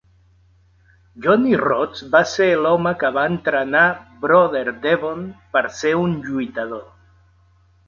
[1.25, 3.85] Johnny Rodz va ser l"home que va entrenar
[4.25, 5.23] Brother Devon
[5.55, 6.85] per ser un lluitador.